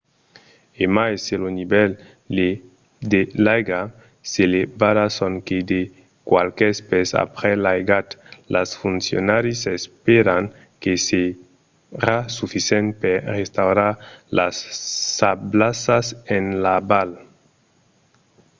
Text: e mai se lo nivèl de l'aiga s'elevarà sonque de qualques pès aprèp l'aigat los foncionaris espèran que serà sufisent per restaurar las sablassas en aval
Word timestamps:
e 0.83 0.85
mai 0.95 1.13
se 1.25 1.33
lo 1.41 1.49
nivèl 1.59 1.91
de 3.11 3.21
l'aiga 3.43 3.81
s'elevarà 4.29 5.05
sonque 5.17 5.57
de 5.71 5.81
qualques 6.29 6.75
pès 6.89 7.09
aprèp 7.23 7.57
l'aigat 7.65 8.05
los 8.53 8.69
foncionaris 8.81 9.59
espèran 9.79 10.43
que 10.81 10.93
serà 11.07 12.15
sufisent 12.35 12.89
per 13.01 13.17
restaurar 13.37 13.91
las 14.37 14.55
sablassas 15.17 16.07
en 16.37 16.45
aval 16.77 17.09